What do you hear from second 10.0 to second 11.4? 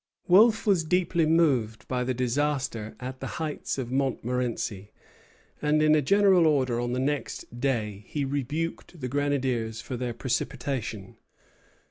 precipitation.